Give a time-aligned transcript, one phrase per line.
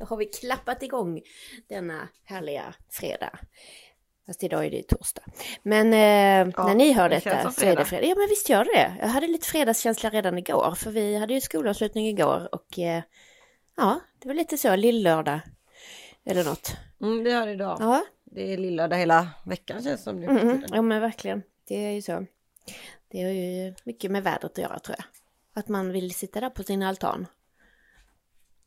[0.00, 1.20] Då har vi klappat igång
[1.68, 3.38] denna härliga fredag.
[4.26, 5.22] Fast idag är det torsdag.
[5.62, 8.06] Men eh, Ja, när ni hör det detta så är det fredag.
[8.06, 8.96] Ja men visst gör det.
[9.00, 10.74] Jag hade lite fredagskänsla redan igår.
[10.76, 13.02] För vi hade ju skolavslutning igår och eh,
[13.76, 15.40] ja, det var lite så, lillördag.
[16.24, 16.76] Eller något.
[17.00, 17.76] Mm, det idag.
[17.80, 20.26] Ja, Det är lillördag hela veckan känns som nu.
[20.26, 21.42] mm, ja men verkligen.
[21.68, 22.26] Det är ju så.
[23.10, 25.06] Det har ju mycket med vädret att göra tror jag.
[25.60, 27.26] Att man vill sitta där på sin altan.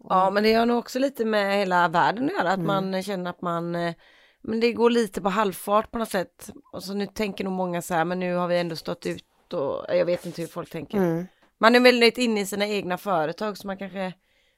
[0.10, 2.50] Ja men det har nog också lite med hela världen att göra.
[2.52, 2.68] Att Mm.
[2.92, 3.94] man känner att man eh,
[4.42, 6.50] men det går lite på halvfart på något sätt.
[6.72, 9.54] Och så nu tänker nog många så här men nu har vi ändå stått ut
[9.54, 10.98] och jag vet inte hur folk tänker.
[10.98, 11.26] Mm.
[11.58, 14.14] Man är väldigt inne i sina egna företag så man kanske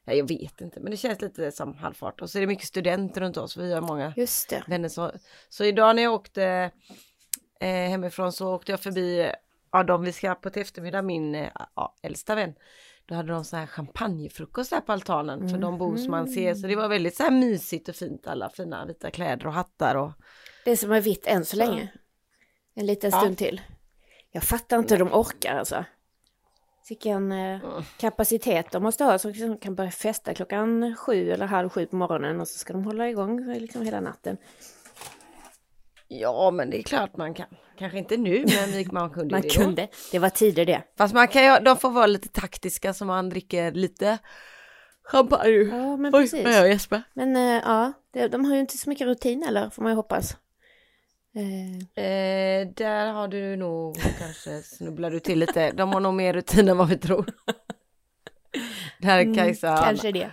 [0.07, 2.67] Ja, jag vet inte men det känns lite som halvfart och så är det mycket
[2.67, 3.57] studenter runt oss.
[3.57, 4.63] Vi har många Just det.
[4.67, 5.11] vänner så,
[5.49, 6.71] så idag när jag åkte
[7.59, 9.31] eh, hemifrån så åkte jag förbi
[9.71, 12.53] ja, de vi ska på till eftermiddag, min eh, ja, äldsta vän.
[13.07, 16.67] Då hade de så här champagnefrukost där på altanen för de som man ser så
[16.67, 20.11] det var väldigt så här mysigt och fint alla fina vita kläder och hattar och
[20.65, 21.91] Det som är vitt än så länge.
[22.75, 23.19] En liten Ja.
[23.19, 23.61] stund till.
[24.31, 25.85] Jag fattar inte hur de orkar alltså.
[26.89, 27.59] Vilken eh,
[27.97, 31.95] kapacitet de måste ha så de kan börja festa klockan sju eller halv sju på
[31.95, 34.37] morgonen och så ska de hålla igång liksom hela natten.
[36.07, 37.47] Ja men det är klart man kan.
[37.79, 39.53] Kanske inte nu men man kunde Man det då.
[39.53, 40.83] kunde, det var tider det.
[40.97, 44.17] Fast man kan ju, de får vara lite taktiska så man dricker lite
[45.03, 45.49] champagne.
[45.71, 46.43] Ja men Oj, precis.
[46.43, 47.01] vad jag gäspar.
[47.13, 47.93] Men eh, ja,
[48.31, 50.31] de har ju inte så mycket rutin eller får man ju hoppas.
[51.35, 55.71] Eh, Eh, där har du nog kanske snubblar du till lite.
[55.71, 57.25] De har nog mer rutin än vad vi tror.
[58.99, 59.69] Där är Kajsa.
[59.69, 59.85] Anna.
[59.85, 60.31] kanske det.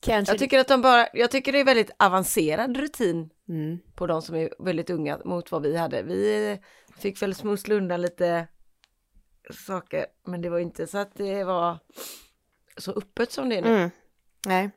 [0.00, 3.30] Kanske Jag tycker att de bara, jag tycker det är väldigt avancerad rutin.
[3.48, 3.78] Mm.
[3.94, 6.02] på de som är väldigt unga mot vad vi hade.
[6.02, 6.58] Vi
[6.98, 8.46] fick väl smussla undan lite
[9.66, 11.78] saker, men det var inte så att det var
[12.76, 13.68] så öppet som det är nu.
[13.68, 13.90] Mm.
[14.46, 14.70] Nej,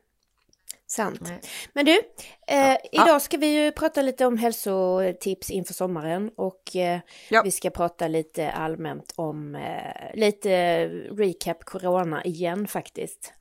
[0.86, 1.20] sant.
[1.20, 1.40] Nej.
[1.72, 2.00] Men du,
[2.46, 7.42] eh, idag ska vi ju prata lite om hälsotips inför sommaren och eh, Ja.
[7.44, 13.32] vi ska prata lite allmänt om eh, lite recap corona igen faktiskt.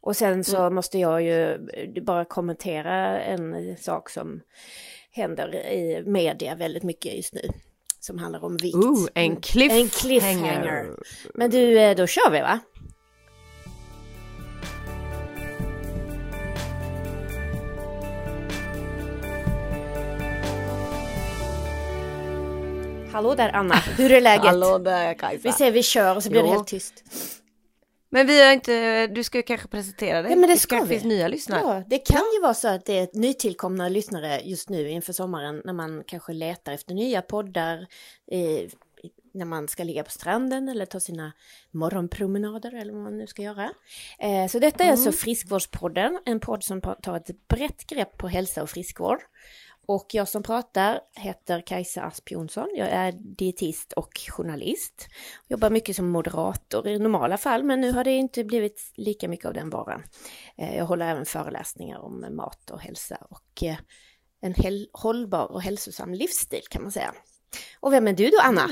[0.00, 0.74] Och sen så Mm.
[0.74, 4.40] måste jag ju eh, bara kommentera en sak som
[5.10, 7.40] händer i media väldigt mycket just nu.
[8.00, 8.74] Som handlar om vikt.
[8.76, 9.40] Ooh, en Mm.
[9.40, 9.80] cliffhanger.
[9.82, 10.86] En cliffhanger.
[11.34, 12.60] Men du, eh, då kör vi va?
[23.12, 24.44] Hallå där Anna, hur är läget?
[24.46, 25.40] Hallå där Kajsa.
[25.44, 26.52] Vi säger vi kör och så blir det Jo.
[26.54, 27.04] helt tyst.
[28.10, 30.30] Men vi har inte, du ska ju kanske presentera dig.
[30.30, 31.00] Ja, men det ska kanske vi.
[31.00, 31.60] finns nya lyssnare.
[31.60, 35.62] Ja, det kan ju vara så att det är nytillkomna lyssnare just nu inför sommaren
[35.64, 37.86] när man kanske letar efter nya poddar,
[38.30, 38.70] eh,
[39.34, 41.32] när man ska ligga på stranden eller ta sina
[41.70, 43.70] morgonpromenader eller vad man nu ska göra.
[44.18, 48.62] Eh, så detta är alltså Friskvårdspodden, en podd som tar ett brett grepp på hälsa
[48.62, 49.18] och friskvård.
[49.90, 52.68] Och jag som pratar heter Kajsa Asp Jonsson.
[52.74, 55.08] Jag är dietist och journalist.
[55.48, 59.46] Jobbar mycket som moderator i normala fall, men nu har det inte blivit lika mycket
[59.46, 60.02] av den varan.
[60.56, 63.76] Eh, jag håller även föreläsningar om mat och hälsa och eh,
[64.40, 64.54] en
[64.92, 67.14] hållbar och hälsosam livsstil kan man säga.
[67.80, 68.70] Och vem är du då Anna?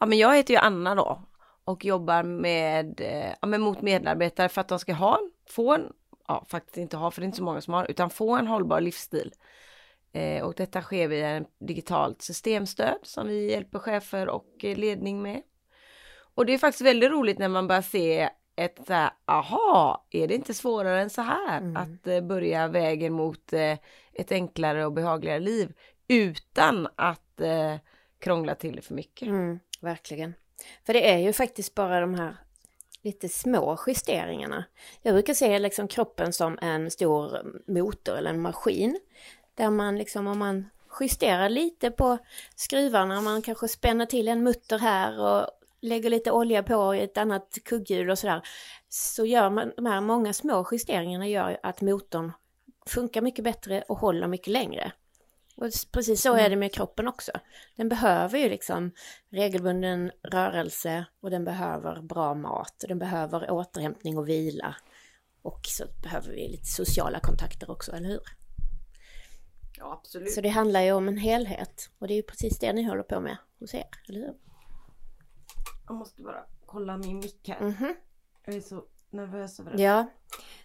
[0.00, 1.22] Ja men jag heter ju Anna då
[1.64, 5.20] och jobbar med, eh, ja, men mot medarbetare för att de ska ha,
[5.50, 5.92] få en,
[6.28, 8.46] ja faktiskt inte ha för det är inte så många som har, utan få en
[8.46, 9.32] hållbar livsstil.
[10.16, 15.42] Eh, och detta sker via ett digitalt systemstöd som vi hjälper chefer och ledning med.
[16.34, 20.28] Och det är faktiskt väldigt roligt när man börjar se ett så här, aha, är
[20.28, 21.76] det inte svårare än så här Mm.
[21.76, 23.78] att eh, börja vägen mot eh,
[24.12, 25.72] ett enklare och behagligare liv
[26.08, 27.74] utan att eh,
[28.18, 29.28] krångla till det för mycket.
[29.28, 30.34] Mm, verkligen.
[30.86, 32.36] För det är ju faktiskt bara de här
[33.02, 34.64] lite små justeringarna.
[35.02, 39.00] Jag brukar se liksom kroppen som en stor motor eller en maskin.
[39.56, 42.18] Där man liksom om man justerar lite på
[42.54, 45.50] skruvarna, man kanske spänner till en mutter här och
[45.80, 48.42] lägger lite olja på ett annat kugghjul och sådär.
[48.88, 52.32] Så gör man de här många små justeringarna gör att motorn
[52.86, 54.92] funkar mycket bättre och håller mycket längre.
[55.56, 57.32] Och precis så är det med kroppen också.
[57.76, 58.90] Den behöver ju liksom
[59.30, 64.76] regelbunden rörelse och den behöver bra mat och den behöver återhämtning och vila.
[65.42, 68.20] Och så behöver vi lite sociala kontakter också, eller hur?
[69.78, 70.32] Ja, absolut.
[70.32, 73.02] Så det handlar ju om en helhet och det är ju precis det ni håller
[73.02, 74.34] på med hos er, eller hur?
[75.86, 77.60] Jag måste bara kolla min mick här.
[77.60, 77.94] Mhm.
[78.46, 79.82] Jag är så nervös över det.
[79.82, 80.06] Ja,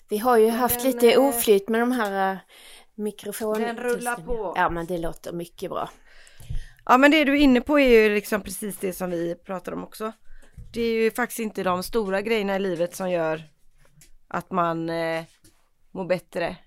[0.09, 2.39] vi har ju haft den, lite eh, oflyt med de här uh,
[2.95, 3.59] mikrofon...
[3.59, 4.53] Den rullar på.
[4.55, 5.89] Ja, men det låter mycket bra.
[6.85, 9.71] Ja men det du är inne på är ju liksom precis det som vi pratar
[9.71, 10.11] om också.
[10.73, 13.43] Det är ju faktiskt inte de stora grejerna i livet som gör
[14.27, 15.23] att man eh,
[15.91, 16.57] må bättre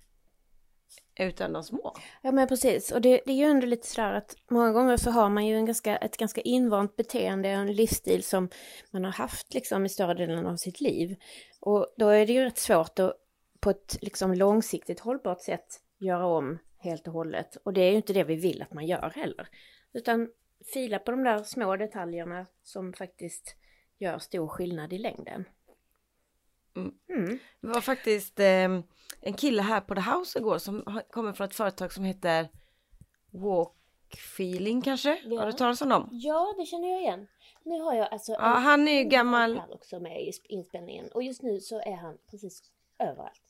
[1.17, 1.97] utan de små.
[2.23, 5.11] Ja men precis, och det, det är ju ändå lite sådär att många gånger så
[5.11, 8.49] har man ju en ganska, ett ganska invant beteende, en livsstil som
[8.91, 11.17] man har haft liksom i större delen av sitt liv.
[11.61, 13.17] Och då är det ju rätt svårt att
[13.61, 17.57] på ett liksom långsiktigt hållbart sätt göra om helt och hållet.
[17.57, 19.49] Och det är ju inte det vi vill att man gör heller.
[19.93, 20.29] Utan
[20.73, 23.57] fila på de där små detaljerna som faktiskt
[23.99, 25.45] gör stor skillnad i längden.
[26.77, 26.95] Mm.
[27.09, 27.39] Mm.
[27.61, 28.71] Det var faktiskt eh,
[29.21, 32.49] en kille här på The House igår som kommer från ett företag som heter
[33.31, 33.73] Walk
[34.15, 35.21] Feeling kanske?
[35.25, 35.41] Ja.
[35.41, 36.09] Har du talat om dem?
[36.13, 37.27] Ja, det känner jag igen.
[37.63, 38.33] Nu har jag alltså...
[38.33, 39.59] Ja, han är ju gammal...
[39.59, 42.63] Här också med i inspelningen och just nu så är han precis
[42.99, 43.43] överallt.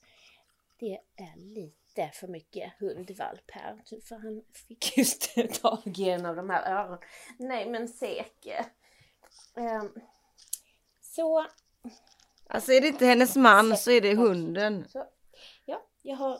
[0.78, 3.82] Det är lite för mycket hundvalp här.
[4.08, 6.98] För han fick just tag i en av de här öronen.
[7.38, 8.66] Nej men Seke.
[9.54, 9.92] Um,
[11.00, 11.46] så
[12.46, 14.88] Alltså är det inte hennes man så är det hunden.
[14.88, 15.06] Så,
[15.64, 16.38] ja, jag har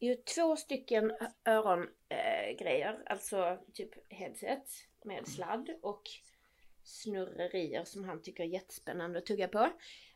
[0.00, 1.12] ju två stycken
[1.48, 4.64] örongrejer, äh, alltså typ headset
[5.04, 6.02] med sladd och
[6.84, 9.68] snurrerier som han tycker är jättespännande att tugga på.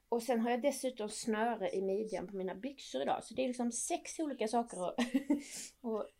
[0.09, 3.25] Och sen har jag dessutom snöre i midjan på mina byxor idag.
[3.25, 4.99] Så det är liksom sex olika saker att,
[5.82, 6.11] att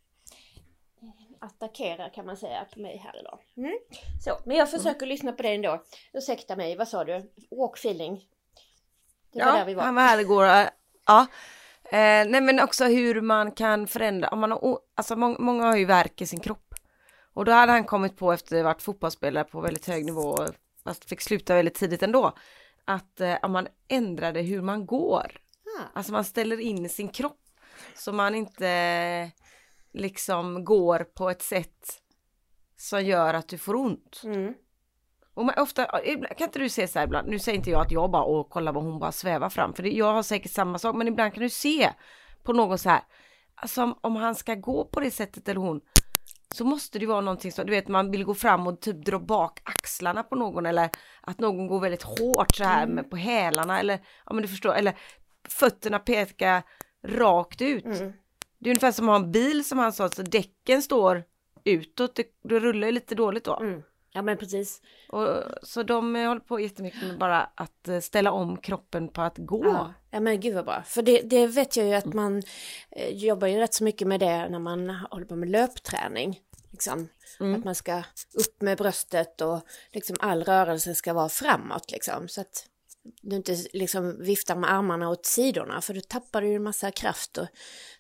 [1.39, 3.39] attackera kan man säga på mig här idag.
[3.57, 3.79] Mm.
[4.25, 5.09] Så, men jag försöker mm.
[5.09, 5.85] lyssna på dig ändå.
[6.13, 7.33] Ursäkta mig, vad sa du?
[7.51, 8.29] Walk feeling?
[9.35, 9.83] Det var ja, där vi var.
[9.83, 10.47] han var här igår.
[11.07, 11.27] Ja.
[11.85, 15.77] Eh, nej men också hur man kan förändra, om man har, alltså må, många har
[15.77, 16.75] ju värk i sin kropp.
[17.35, 20.47] Och då hade han kommit på efter att ha varit fotbollsspelare på väldigt hög nivå,
[20.85, 22.33] fast fick sluta väldigt tidigt ändå,
[22.85, 25.33] att eh, om man ändrade hur man går,
[25.79, 25.83] ah.
[25.93, 27.41] alltså man ställer in sin kropp
[27.95, 29.31] så man inte
[29.93, 32.01] liksom går på ett sätt
[32.77, 34.21] som gör att du får ont.
[34.25, 34.55] Mm.
[35.35, 35.87] Och man, ofta,
[36.37, 38.51] kan inte du se så här ibland, nu säger inte jag att jag bara och
[38.51, 41.35] kolla vad hon bara svävar fram, för det, jag har säkert samma sak, men ibland
[41.35, 41.91] kan du se
[42.43, 43.01] på någon så här,
[43.55, 45.81] alltså om, om han ska gå på det sättet eller hon,
[46.55, 49.19] så måste det vara någonting som, du vet man vill gå fram och typ dra
[49.19, 50.91] bak axlarna på någon eller
[51.21, 52.95] att någon går väldigt hårt så här mm.
[52.95, 54.99] med på hälarna eller, ja men du förstår, eller
[55.49, 56.63] fötterna pekar
[57.07, 57.85] rakt ut.
[57.85, 58.13] Mm.
[58.59, 61.25] Det är ungefär som att ha en bil som han sa, så däcken står
[61.65, 63.57] utåt, det, det rullar ju lite dåligt då.
[63.57, 63.83] Mm.
[64.17, 64.83] Ja men precis.
[65.09, 69.39] Och, så de håller på jättemycket med bara att eh, ställa om kroppen på att
[69.39, 69.65] gå.
[69.65, 70.83] Ja, ja men gud vad bra.
[70.83, 72.43] För det, det vet jag ju att man
[72.91, 76.41] eh, jobbar ju rätt så mycket med det när man håller på med löpträning.
[76.71, 77.09] Liksom.
[77.41, 77.55] Mm.
[77.55, 78.03] Att man ska
[78.35, 79.61] upp med bröstet och
[79.93, 82.29] liksom all rörelse ska vara framåt liksom.
[82.29, 82.67] Så att
[83.23, 87.39] du inte liksom viftar med armarna åt sidorna för då tappar du en massa kraft
[87.39, 87.47] och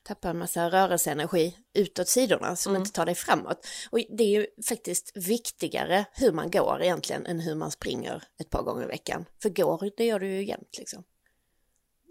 [0.02, 2.82] tappar en massa rörelseenergi utåt sidorna som mm.
[2.82, 3.66] inte tar dig framåt.
[3.90, 8.50] Och det är ju faktiskt viktigare hur man går egentligen än hur man springer ett
[8.50, 9.24] par gånger i veckan.
[9.42, 11.04] För går, det gör du ju jämt liksom.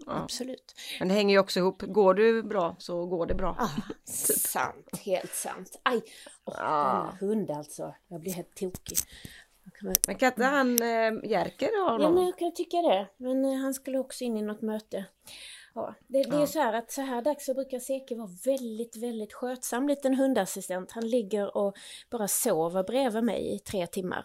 [0.06, 0.22] Ja.
[0.22, 0.74] Absolut.
[0.98, 1.82] Men det hänger ju också ihop.
[1.82, 3.56] Går du bra så går det bra.
[3.58, 5.80] Ah, sant, helt sant.
[5.82, 6.02] Aj,
[6.44, 7.16] oh, ah.
[7.20, 7.94] hund alltså.
[8.08, 8.98] Jag blir helt tokig.
[10.06, 12.02] Men kan inte han äh, Jerker ha honom?
[12.02, 13.08] Ja, men jag kan tycka det.
[13.16, 15.04] Men äh, han skulle också in i något möte.
[15.74, 16.42] Ja, det, det ja.
[16.42, 20.14] är så här att så här dags så brukar Seke vara väldigt, väldigt skötsam liten
[20.14, 20.92] hundassistent.
[20.92, 21.76] Han ligger och
[22.10, 24.24] bara sover bredvid mig i tre timmar.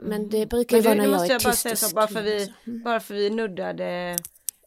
[0.00, 0.48] Men det mm.
[0.48, 2.82] brukar men vara när jag är jag bara tyst så, bara för vi, mm.
[2.82, 4.16] bara för vi nuddade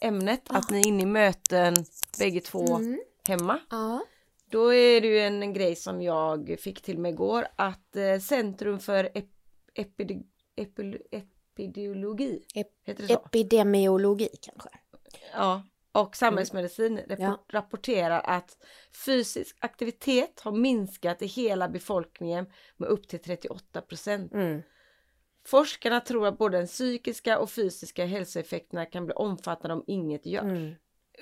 [0.01, 0.57] ämnet, ja.
[0.57, 1.75] att ni är inne i möten
[2.19, 2.99] bägge två mm.
[3.27, 3.59] hemma.
[3.69, 4.06] Ja.
[4.49, 8.19] Då är det ju en, en grej som jag fick till mig igår att eh,
[8.19, 9.09] Centrum för
[9.73, 10.23] ep epide,
[10.56, 12.44] epil, epidemiologi.
[12.56, 14.69] Ep, epidemiologi kanske.
[15.33, 17.21] Ja, och samhällsmedicin mm.
[17.21, 17.45] ja.
[17.49, 18.57] rapporterar att
[19.06, 22.45] fysisk aktivitet har minskat i hela befolkningen
[22.77, 24.33] med upp till 38 procent.
[24.33, 24.61] Mm.
[25.45, 30.44] Forskarna tror att både den psykiska och fysiska hälsoeffekterna kan bli omfattande om inget görs.
[30.44, 30.73] Mm.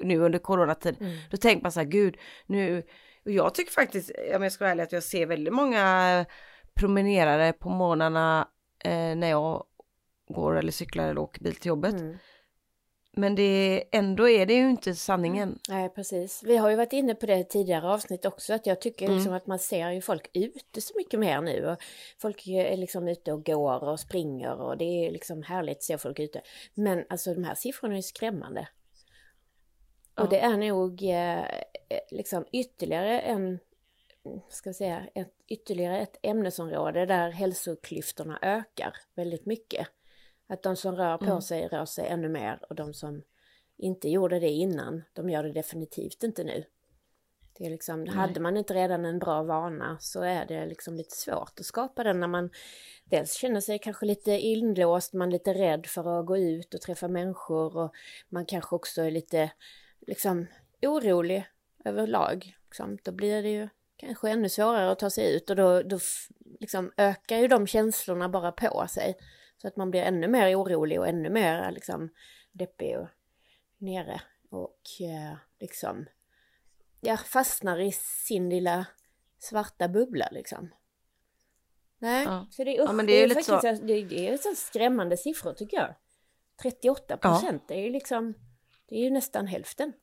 [0.01, 0.95] Nu under coronatid.
[0.99, 1.17] Mm.
[1.31, 2.83] Då tänker man så här, gud, nu,
[3.25, 6.25] och jag tycker faktiskt, om jag ska vara ärlig, att jag ser väldigt många
[6.73, 8.47] promenerade på morgnarna
[8.83, 9.65] eh, när jag
[10.27, 11.93] går eller cyklar eller åker bil till jobbet.
[11.93, 12.17] Mm.
[13.13, 15.49] Men det, ändå är det ju inte sanningen.
[15.49, 15.59] Mm.
[15.69, 16.43] Nej precis.
[16.43, 19.17] Vi har ju varit inne på det tidigare avsnitt också att jag tycker mm.
[19.17, 21.67] liksom att man ser ju folk ute så mycket mer nu.
[21.67, 21.77] Och
[22.21, 25.97] folk är liksom ute och går och springer och det är liksom härligt att se
[25.97, 26.41] folk ute.
[26.73, 28.67] Men alltså de här siffrorna är skrämmande.
[30.15, 30.23] Ja.
[30.23, 31.45] Och det är nog eh,
[32.11, 33.59] liksom ytterligare en
[34.49, 39.87] ska jag säga, ett, ytterligare ett ämnesområde där hälsoklyftorna ökar väldigt mycket.
[40.47, 41.41] Att de som rör på mm.
[41.41, 43.23] sig rör sig ännu mer och de som
[43.77, 46.63] inte gjorde det innan, de gör det definitivt inte nu.
[47.57, 51.15] Det är liksom, hade man inte redan en bra vana så är det liksom lite
[51.15, 52.49] svårt att skapa den när man
[53.05, 56.81] dels känner sig kanske lite inlåst, man är lite rädd för att gå ut och
[56.81, 57.95] träffa människor och
[58.29, 59.51] man kanske också är lite
[59.99, 60.47] liksom
[60.81, 61.45] orolig
[61.85, 63.69] överlag, liksom, då blir det ju
[64.01, 65.99] kanske ännu svårare att ta sig ut och då, då
[66.59, 69.15] liksom ökar ju de känslorna bara på sig.
[69.57, 72.09] Så att man blir ännu mer orolig och ännu mer liksom
[72.51, 73.07] deppig och
[73.77, 76.05] nere och eh, liksom
[77.01, 78.85] ja, fastnar i sin lilla
[79.39, 80.69] svarta bubbla liksom.
[81.97, 82.47] Nej, ja.
[82.51, 83.85] så det är, usch, ja, men det är, det är faktiskt, så...
[83.85, 85.95] det, det är så skrämmande siffror tycker jag.
[86.61, 87.75] 38 procent, ja.
[87.75, 88.33] det är ju liksom,
[88.85, 89.93] det är ju nästan hälften.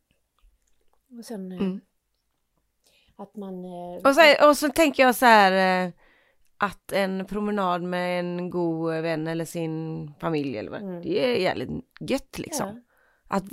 [1.18, 1.80] Och sen eh, mm.
[3.18, 3.64] Att man...
[3.64, 5.92] Eh, och, så, och så tänker jag så här eh,
[6.58, 11.02] att en promenad med en god vän eller sin familj eller vad, mm.
[11.02, 11.70] det är jävligt
[12.00, 12.66] gött liksom.
[12.66, 13.36] Ja.
[13.36, 13.44] Att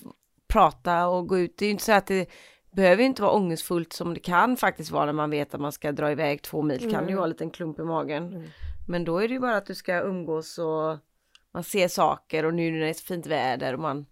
[0.48, 2.30] prata och gå ut, det är ju inte så att det
[2.72, 5.92] behöver inte vara ångestfullt som det kan faktiskt vara när man vet att man ska
[5.92, 6.94] dra iväg två mil, mm.
[6.94, 8.34] kan ju vara en liten klump i magen.
[8.34, 8.48] Mm.
[8.88, 10.98] Men då är det ju bara att du ska umgås och
[11.52, 14.06] man ser saker och nu när det är så fint väder och man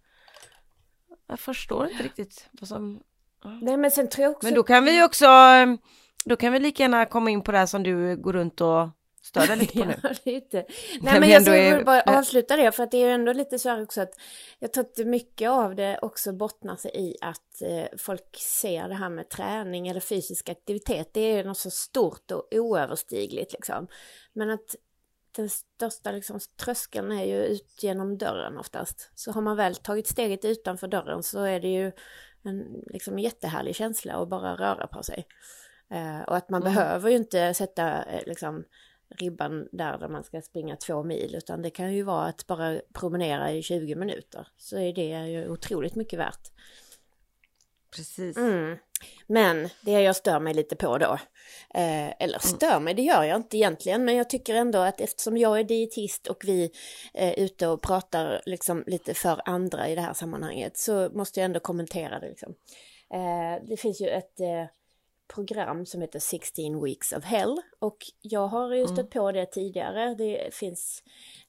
[1.26, 3.02] jag förstår inte riktigt vad som...
[3.62, 4.46] Nej men sen tror jag också...
[4.46, 5.26] Men då kan vi också,
[6.24, 8.88] då kan vi lika gärna komma in på det här som du går runt och
[9.22, 9.94] stör dig lite på nu.
[10.02, 10.66] ja, lite.
[11.00, 13.82] Nej men jag ska bara avsluta det för att det är ändå lite så här
[13.82, 14.12] också att
[14.58, 18.94] jag tror att mycket av det också bottnar sig i att eh, folk ser det
[18.94, 21.10] här med träning eller fysisk aktivitet.
[21.12, 23.88] Det är något så stort och oöverstigligt liksom.
[24.32, 24.74] Men att
[25.36, 29.10] den största liksom, tröskeln är ju ut genom dörren oftast.
[29.14, 31.92] Så har man väl tagit steget utanför dörren så är det ju
[32.44, 35.26] en liksom, jättehärlig känsla att bara röra på sig.
[35.90, 36.74] Eh, och att man mm.
[36.74, 38.64] behöver ju inte sätta eh, liksom,
[39.08, 42.80] ribban där, där man ska springa två mil utan det kan ju vara att bara
[42.92, 44.48] promenera i 20 minuter.
[44.56, 46.52] Så är det ju otroligt mycket värt.
[47.96, 48.36] Precis.
[48.36, 48.76] Mm.
[49.26, 51.12] Men det jag stör mig lite på då,
[51.74, 52.56] eh, eller mm.
[52.56, 55.64] stör mig, det gör jag inte egentligen, men jag tycker ändå att eftersom jag är
[55.64, 56.70] dietist och vi
[57.14, 61.44] är ute och pratar liksom lite för andra i det här sammanhanget så måste jag
[61.44, 62.28] ändå kommentera det.
[62.28, 62.54] Liksom.
[63.14, 64.66] Eh, det finns ju ett eh,
[65.34, 69.10] program som heter 16 Weeks of Hell och jag har ju stött mm.
[69.10, 70.14] på det tidigare.
[70.14, 71.02] Det finns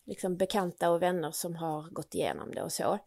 [0.05, 2.99] liksom bekanta och vänner som har gått igenom det och så.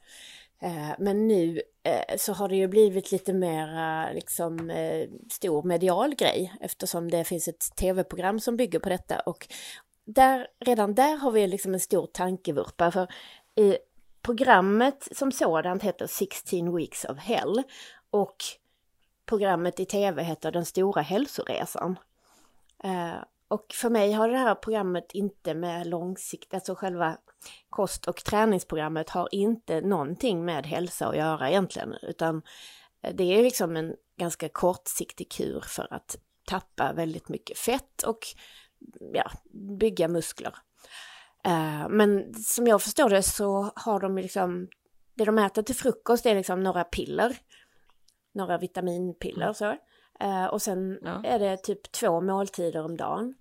[0.61, 6.15] Eh, men nu eh, så har det ju blivit lite mer liksom eh, stor medial
[6.15, 9.49] grej eftersom det finns ett tv-program som bygger på detta och
[10.05, 13.09] där, redan där har vi liksom en stor tankevurpa för
[13.55, 13.79] i
[14.23, 17.63] programmet som sådant heter 16 Weeks of Hell
[18.11, 18.37] och
[19.27, 21.97] programmet i tv heter Den stora hälsoresan.
[23.49, 27.17] Och för mig har det här programmet inte med långsikt, alltså själva
[27.71, 32.43] kost och träningsprogrammet har inte någonting med hälsa att göra egentligen, utan
[33.15, 38.19] det är liksom en ganska kortsiktig kur för att tappa väldigt mycket fett och
[39.15, 39.31] ja,
[39.79, 40.55] bygga muskler.
[41.45, 44.69] Eh, men som jag förstår det så har de liksom,
[45.15, 47.37] det de äter till frukost är liksom några piller,
[48.35, 49.77] några vitaminpiller så.
[50.21, 51.23] Eh, och sen ja.
[51.25, 53.35] är det typ två måltider om dagen.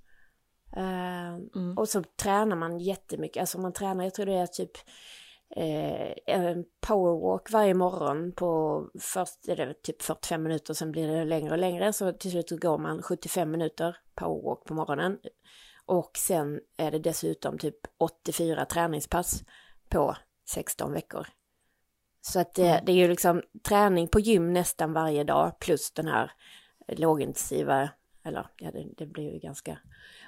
[0.78, 1.78] Uh, mm.
[1.78, 4.72] Och så tränar man jättemycket, alltså man tränar, jag tror det är typ
[5.56, 11.26] eh, en powerwalk varje morgon på först är det typ 45 minuter, sen blir det
[11.26, 15.18] längre och längre, så till slut går man 75 minuter powerwalk på morgonen.
[15.86, 19.44] Och sen är det dessutom typ 84 träningspass
[19.90, 20.16] på
[20.50, 21.28] 16 veckor.
[22.22, 22.86] Så att det, mm.
[22.86, 26.32] det är ju liksom träning på gym nästan varje dag plus den här
[26.88, 27.90] lågintensiva,
[28.24, 29.78] eller ja det, det blir ju ganska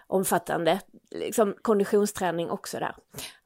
[0.07, 0.79] omfattande
[1.11, 2.95] liksom, konditionsträning också där.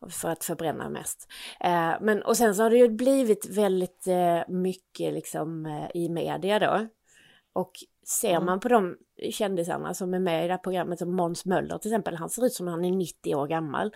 [0.09, 1.27] För att förbränna mest.
[1.59, 6.09] Eh, men, och sen så har det ju blivit väldigt eh, mycket liksom, eh, i
[6.09, 6.87] media då.
[7.53, 7.71] Och
[8.07, 8.45] ser mm.
[8.45, 8.97] man på de
[9.31, 12.45] kändisarna som är med i det här programmet, som Måns Möller till exempel, han ser
[12.45, 13.91] ut som han är 90 år gammal.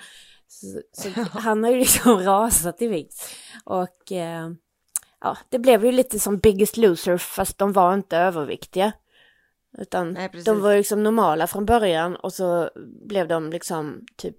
[0.47, 1.09] Så, så
[1.39, 3.15] han har ju liksom rasat i vikt.
[3.63, 4.49] Och eh,
[5.21, 8.91] ja, det blev ju lite som Biggest Loser fast de var inte överviktiga.
[9.77, 12.69] Utan Nej, de var liksom normala från början och så
[13.07, 14.37] blev de liksom typ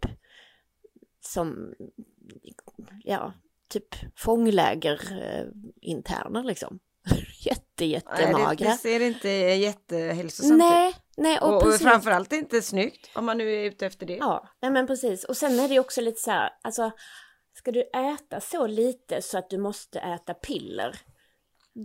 [1.20, 1.74] som,
[3.04, 3.32] ja,
[3.68, 5.46] typ fångläger eh,
[5.80, 6.78] interner liksom.
[7.44, 8.54] Jätte, jättemagra.
[8.54, 13.38] Det, det ser inte jättehälsosamt nej, nej, och, och, och framförallt inte snyggt om man
[13.38, 14.16] nu är ute efter det.
[14.16, 15.24] Ja, nej men precis.
[15.24, 16.90] Och sen är det också lite så här, alltså
[17.54, 21.00] ska du äta så lite så att du måste äta piller?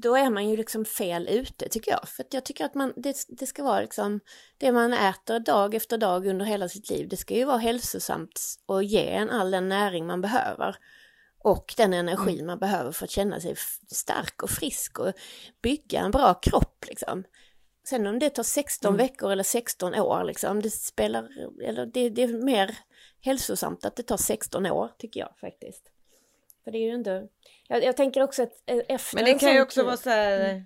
[0.02, 2.10] Då är man ju liksom fel ute tycker jag.
[2.10, 4.20] För jag tycker att man, det, det, ska vara liksom
[4.58, 7.08] det man äter dag efter dag under hela sitt liv.
[7.10, 10.76] Det ska ju vara hälsosamt och ge en all den näring man behöver.
[11.44, 12.46] Och den energi mm.
[12.46, 13.56] man behöver för att känna sig
[13.92, 15.14] stark och frisk och
[15.62, 17.24] bygga en bra kropp liksom.
[17.88, 18.98] Sen om det tar 16 mm.
[18.98, 21.30] veckor eller 16 år liksom, det spelar,
[21.64, 22.78] eller det, det är mer
[23.22, 25.93] hälsosamt att det tar 16 år tycker jag faktiskt.
[26.64, 27.28] För det är ju inte,
[27.68, 30.66] jag, jag tänker också att eh, efter Men det kan ju också vara så här,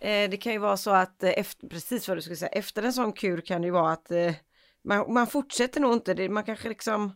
[0.00, 2.82] Eh, det kan ju vara så att eh, efter, precis vad du skulle säga, efter
[2.82, 4.32] en sån kur kan det ju vara att eh,
[4.84, 7.12] man, man fortsätter nog inte, det, man kanske liksom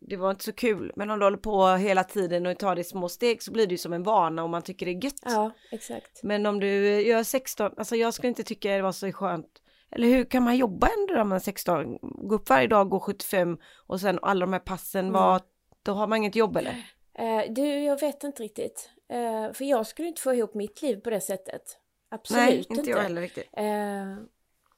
[0.00, 2.80] det var inte så kul, men om du håller på hela tiden och tar det
[2.80, 5.04] i små steg så blir det ju som en vana och man tycker det är
[5.04, 5.22] gött.
[5.24, 6.22] Ja, exakt.
[6.22, 9.46] Men om du gör 16, alltså jag skulle inte tycka det var så skönt.
[9.90, 11.98] Eller hur kan man jobba ändå när man är 16?
[12.02, 15.12] Gå upp varje dag, gå 75 och sen alla de här passen, Mm.
[15.12, 15.40] var,
[15.82, 16.84] då har man inget jobb eller?
[17.14, 18.90] Eh, du, jag vet inte riktigt.
[19.08, 21.62] Eh, för jag skulle inte få ihop mitt liv på det sättet.
[22.08, 22.72] Absolut Nej, inte.
[22.72, 23.48] inte jag heller riktigt.
[23.52, 24.16] Eh,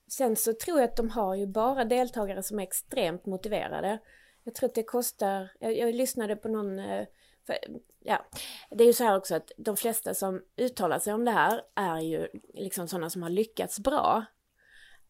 [0.09, 3.99] sen så tror jag att de har ju bara deltagare som är extremt motiverade.
[4.45, 7.07] Jag tror att det kostar, jag, jag lyssnade på någon, eh,
[7.47, 7.57] för,
[8.01, 8.27] ja,
[8.71, 11.63] det är ju så här också att de flesta som uttalar sig om det här
[11.75, 14.25] är ju liksom sådana som har lyckats bra.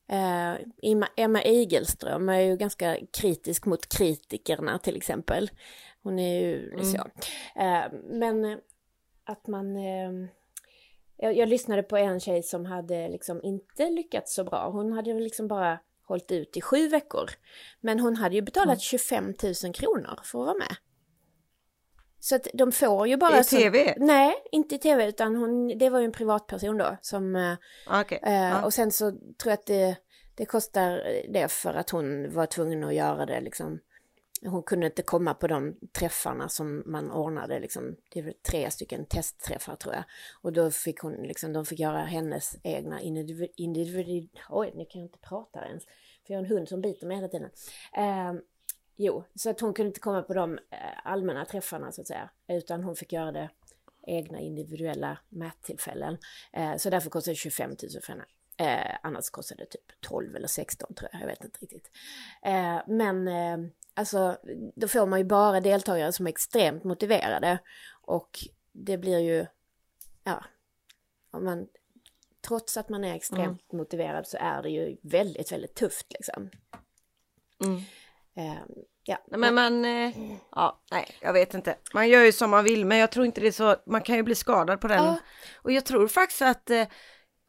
[0.09, 0.55] Eh,
[1.17, 5.51] Emma, Igelström är ju ganska kritisk mot kritikerna till exempel.
[6.03, 6.85] Hon är ju Mm.
[6.85, 6.99] så.
[7.61, 8.61] Eh, men
[9.25, 9.77] att man...
[9.77, 10.29] Eh,
[11.17, 14.71] jag, jag lyssnade på en tjej som hade liksom inte lyckats så bra.
[14.71, 17.31] Hon hade liksom bara hållit ut i sju veckor.
[17.81, 18.79] Men hon hade ju betalat Mm.
[18.81, 19.25] 25
[19.65, 20.77] 000 kronor för att vara med.
[22.25, 23.39] Så att de får ju bara...
[23.41, 23.95] I så- TV?
[23.99, 27.37] Nej, inte i tv utan hon, det var ju en privatperson då som...
[27.37, 27.55] eh,
[27.87, 28.19] Ah, Okej.
[28.23, 28.65] Eh, Ja.
[28.65, 29.97] Och sen så tror jag att det,
[30.35, 31.03] det kostar
[31.33, 33.81] det för att hon var tvungen att göra det liksom.
[34.45, 37.97] Hon kunde inte komma på de träffarna som man ordnade liksom.
[38.13, 40.05] Det var tre stycken testträffar tror jag.
[40.43, 43.51] Och då fick hon liksom, de fick göra hennes egna individ...
[43.57, 45.85] individ oj, nu kan jag inte prata ens.
[46.27, 47.51] För jag har en hund som biter mig hela tiden.
[47.97, 48.33] Eh,
[48.97, 52.31] jo, så att hon kunde inte komma på de eh, allmänna träffarna så att säga.
[52.49, 53.51] Utan hon fick göra det
[54.07, 56.19] egna individuella mättillfällen.
[56.53, 58.25] Eh, så därför kostade det 25 000 för henne.
[58.57, 61.91] Eh, annars kostade det typ 12 eller 16 tror jag, jag vet inte riktigt.
[62.87, 63.29] Men
[63.95, 64.39] alltså,
[64.75, 67.59] då får man ju bara deltagare som är extremt motiverade.
[68.03, 68.39] Och
[68.73, 69.47] det blir ju,
[70.25, 70.45] ja,
[71.31, 71.69] om man,
[72.41, 76.51] trots att man är extremt motiverad så är det ju väldigt, väldigt tufft liksom.
[77.65, 77.83] Mm.
[79.05, 80.13] Ja, Nej, Men man, eh,
[80.51, 81.77] ja, nej, jag vet inte.
[81.95, 84.17] Man gör ju som man vill, men jag tror inte det är så, man kan
[84.17, 85.05] ju bli skadad på den.
[85.05, 85.17] Ja.
[85.63, 86.85] Och jag tror faktiskt att eh,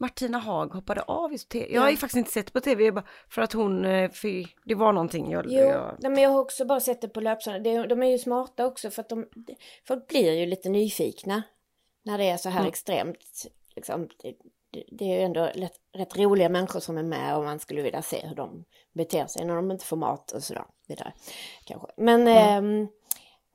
[0.00, 1.74] Martina Haag hoppade av i tv.
[1.74, 4.92] Jag har ju faktiskt inte sett på tv för att hon, eh, fy, det var
[4.92, 5.30] någonting.
[5.30, 7.86] Jag, Jo, jag, men jag har också bara sett det på löpsedlarna.
[7.86, 9.26] De är ju smarta också för att de,
[9.88, 11.42] folk blir ju lite nyfikna
[12.02, 12.68] när det är så här Mm.
[12.68, 13.46] extremt.
[13.76, 14.08] Liksom,
[14.88, 18.02] det, är ju ändå rätt, rätt roliga människor som är med och man skulle vilja
[18.02, 20.64] se hur de beter sig när de inte får mat och sådär.
[20.88, 21.12] Vidare,
[21.64, 21.88] kanske.
[21.96, 22.80] Men ehm,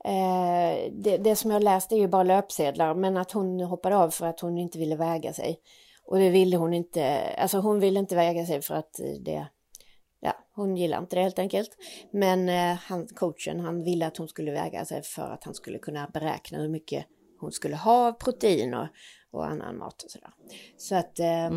[0.04, 4.10] eh, det, det som jag läste är ju bara löpsedlar men att hon hoppade av
[4.10, 5.60] för att hon inte ville väga sig.
[6.04, 9.46] Och det ville hon inte, alltså hon ville inte väga sig för att det
[10.20, 11.70] ja, hon gillar inte det helt enkelt.
[12.10, 15.78] Men eh, han, coachen han ville att hon skulle väga sig för att han skulle
[15.78, 17.06] kunna beräkna hur mycket
[17.40, 18.86] hon skulle ha av protein och,
[19.30, 20.30] och annan mat och sådär.
[20.76, 21.50] Så att eh,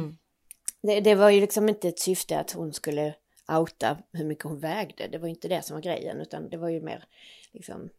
[0.81, 3.15] det, det var ju liksom inte ett syfte att hon skulle
[3.47, 5.07] outa hur mycket hon vägde.
[5.07, 7.05] Det var inte det som var grejen utan det var ju mer
[7.51, 7.89] liksom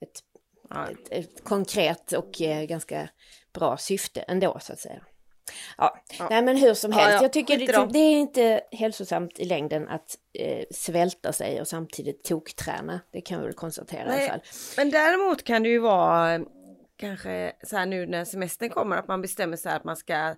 [0.00, 0.20] ett,
[0.70, 0.90] ja.
[0.90, 3.08] ett, ett konkret och eh, ganska
[3.52, 5.02] bra syfte ändå så att säga.
[5.78, 6.26] Ja, Ja.
[6.30, 7.14] nej men hur som Ja, helst.
[7.14, 11.60] ja, Jag tycker i det, det är inte hälsosamt i längden att eh, svälta sig
[11.60, 13.00] och samtidigt tokträna.
[13.10, 14.28] Det kan vi väl konstatera i alla Nej.
[14.28, 14.40] fall.
[14.76, 16.40] Men däremot kan det ju vara
[17.04, 20.34] kanske så här nu när semestern kommer att man bestämmer sig att man ska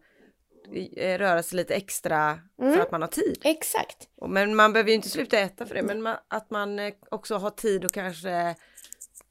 [0.96, 2.74] eh, röra sig lite extra Mm.
[2.74, 3.40] för att man har tid.
[3.44, 4.08] Exakt.
[4.26, 7.36] Men man behöver ju inte sluta äta för det, men man, att man eh, också
[7.36, 8.30] har tid och kanske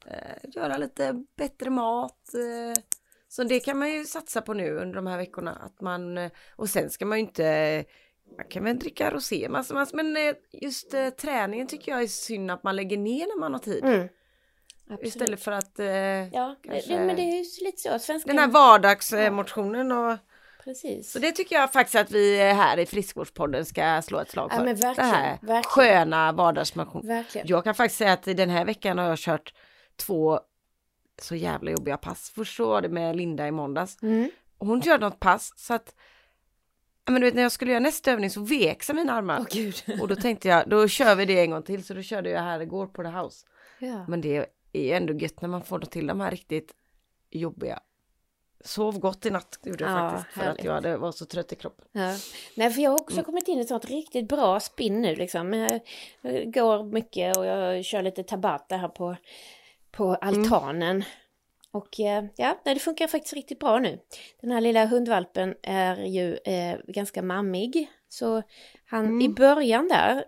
[0.06, 2.34] eh, göra lite bättre mat.
[2.34, 2.82] Eh,
[3.28, 5.52] så det kan man ju satsa på nu under de här veckorna.
[5.52, 7.84] Att man, eh, och sen ska man ju inte,
[8.36, 12.50] man kan väl dricka rosé massor, massor, men just eh, träningen tycker jag är synd
[12.50, 13.84] att man lägger ner när man har tid.
[13.84, 14.08] Mm.
[14.88, 15.06] Absolut.
[15.06, 17.98] Istället för att eh, Ja, kanske- det, men det är ju lite så.
[17.98, 18.28] Svenska...
[18.28, 20.16] den här vardagsmotionen och
[20.64, 21.12] Precis.
[21.12, 24.56] så det tycker jag faktiskt att vi här i friskvårdspodden ska slå ett slag Ja,
[24.56, 24.64] för.
[24.64, 25.62] men verkligen, det här verkligen.
[25.62, 27.06] sköna vardagsmotion.
[27.06, 27.46] Verkligen.
[27.46, 29.54] Jag kan faktiskt säga att i den här veckan har jag kört
[29.96, 30.40] två
[31.22, 32.32] så jävla jobbiga pass.
[32.34, 34.02] Först så var det med Linda i måndags.
[34.02, 34.30] Mm.
[34.58, 35.94] Hon körde något pass så att
[37.04, 39.46] ja, men du vet när jag skulle göra nästa övning så vek sig mina armar.
[39.50, 39.82] Gud.
[40.00, 41.84] Och då tänkte jag, då kör vi det en gång till.
[41.84, 43.46] Så då körde jag här igår på The House.
[43.78, 44.04] Ja.
[44.08, 44.46] Men det
[44.78, 46.74] är ju ändå gött när man får till de här riktigt
[47.30, 47.80] jobbiga.
[48.64, 50.34] Sov gott i natt gjorde jag Ja, faktiskt.
[50.34, 50.58] För härligt.
[50.58, 51.84] att jag hade, var så trött i kroppen.
[51.92, 52.14] Ja.
[52.54, 53.02] Nej, för jag har Mm.
[53.04, 55.52] också kommit in i ett sånt riktigt bra spinn nu liksom.
[55.52, 55.80] Jag,
[56.52, 59.16] går mycket och jag kör lite tabata här på,
[59.90, 61.04] på altanen.
[61.70, 63.98] Och eh, ja, det funkar faktiskt riktigt bra nu.
[64.40, 67.90] Den här lilla hundvalpen är ju eh, ganska mammig.
[68.08, 68.42] Så
[68.88, 70.24] han i början där,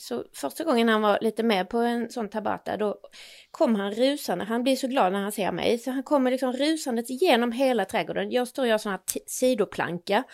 [0.00, 2.96] så första gången han var lite med på en sån tabata, då
[3.50, 4.44] kom han rusande.
[4.44, 7.84] Han blir så glad när han ser mig, så han kommer liksom rusandes genom hela
[7.84, 8.30] trädgården.
[8.30, 10.24] Jag står och gör sån här sidoplanka.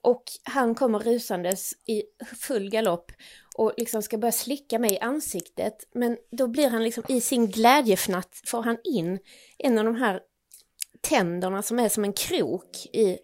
[0.00, 2.02] Och han kommer rusandes i
[2.40, 3.12] full galopp
[3.56, 5.88] och liksom ska börja slicka mig i ansiktet.
[5.92, 9.18] Men då blir han liksom i sin glädjefnatt får han in
[9.58, 10.20] en av de här
[11.00, 13.18] tänderna som är som en krok i,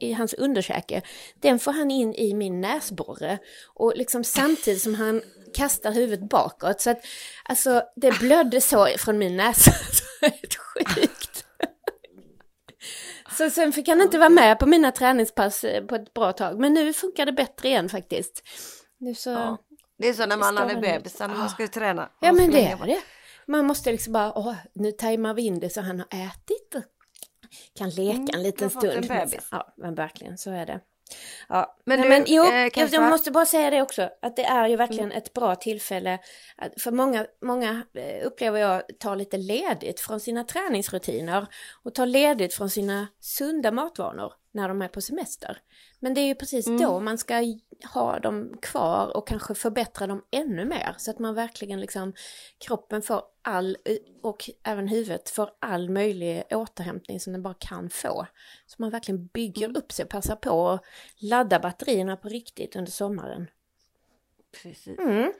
[0.00, 1.02] i hans underkäke.
[1.40, 3.38] Den får han in i min näsborre
[3.74, 5.22] och liksom samtidigt som han
[5.54, 6.80] kastar huvudet bakåt.
[6.80, 7.04] Så att
[7.44, 9.72] alltså det blödde så från min näsa.
[10.20, 11.44] Helt sjukt.
[13.38, 16.60] Så sen fick han inte vara med på mina träningspass eh, på ett bra tag.
[16.60, 18.42] Men nu funkar det bättre igen faktiskt.
[18.98, 19.30] Nu så...
[19.30, 19.58] Ja.
[19.98, 22.08] Det är så när man hade bebisar när man ska träna.
[22.20, 23.00] Ja men det är det.
[23.46, 26.74] Man måste liksom bara, åh, nu tajmar vi in det så han har ätit
[27.74, 29.10] kan leka mm, en liten stund.
[29.10, 30.80] En ja, men verkligen så är det.
[31.48, 34.44] Ja, men, du, men jo, eh, jag, jag måste bara säga det också, att det
[34.44, 35.18] är ju verkligen mm.
[35.18, 36.18] ett bra tillfälle.
[36.78, 41.46] För många, många eh, upplever jag tar lite ledigt från sina träningsrutiner
[41.82, 45.58] och tar ledigt från sina sunda matvanor när de är på semester.
[45.98, 46.80] Men det är ju precis mm.
[46.80, 47.44] då man ska
[47.94, 52.12] ha dem kvar och kanske förbättra dem ännu mer så att man verkligen liksom
[52.58, 53.76] kroppen får all
[54.22, 58.26] och även huvudet får all möjlig återhämtning som den bara kan få.
[58.66, 59.76] Så man verkligen bygger mm.
[59.76, 60.84] upp sig och passar på att
[61.20, 63.46] ladda batterierna på riktigt under sommaren.
[64.62, 64.98] Precis.
[64.98, 65.32] Mm.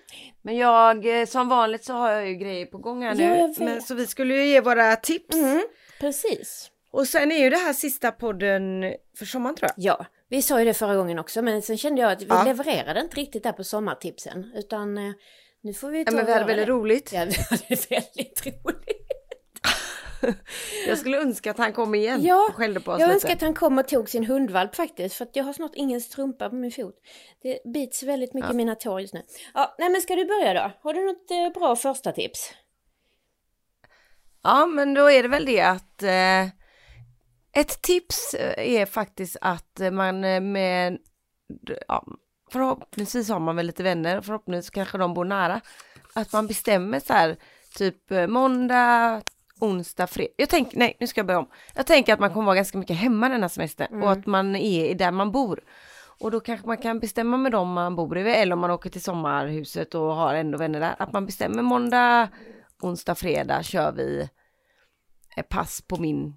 [0.42, 3.22] Men jag, eh, som vanligt så har jag ju grejer på gång här nu.
[3.22, 5.36] Ja, Men, så vi skulle ju ge våra tips.
[5.36, 5.62] Mm.
[6.00, 6.70] Precis.
[6.92, 9.84] Och sen är ju det här sista podden för sommaren tror jag.
[9.84, 12.44] Ja, vi sa ju det förra gången också men sen kände jag att vi ja.
[12.44, 15.12] levererade inte riktigt där på sommartipsen utan eh,
[15.60, 17.12] nu får vi ta ja, men vi hade väldigt roligt.
[17.12, 19.06] Ja, vi hade väldigt roligt.
[20.86, 23.14] jag skulle önska att han kom igen ja, och skällde på oss jag lite.
[23.14, 26.00] önskar att han kom och tog sin hundvalp faktiskt för att jag har snart ingen
[26.00, 26.94] strumpa på min fot.
[27.42, 28.54] Det bits väldigt mycket ja.
[28.54, 29.22] i mina tår just nu.
[29.54, 30.72] Ja, nej men ska du börja då?
[30.82, 32.54] Har du något eh, bra första tips?
[34.42, 36.59] Ja, men då är det väl det att eh,
[37.52, 40.98] ett tips eh, är faktiskt att man eh, med,
[41.88, 42.06] ja,
[42.50, 45.60] förhoppningsvis har man väl lite vänner, förhoppningsvis kanske de bor nära,
[46.14, 47.36] att man bestämmer så här,
[47.76, 49.22] typ eh, måndag,
[49.60, 50.32] onsdag, fredag.
[50.36, 51.48] Jag tänker, nej nu ska jag börja om.
[51.74, 54.02] Jag tänker att man kommer vara ganska mycket hemma denna semester mm.
[54.02, 55.60] och att man är där man bor.
[56.20, 58.90] Och då kanske man kan bestämma med dem man bor bredvid eller om man åker
[58.90, 60.94] till sommarhuset och har ändå vänner där.
[60.98, 62.28] Att man bestämmer måndag,
[62.82, 64.28] onsdag, fredag kör vi
[65.48, 66.36] pass på min